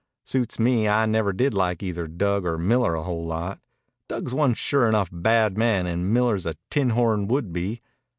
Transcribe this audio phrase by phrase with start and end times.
[0.23, 0.87] Suits me.
[0.87, 3.59] I never did like either Dug or Miller a whole lot.
[4.07, 7.81] Dug's one sure enough bad man and Miller's a tinhorn would be.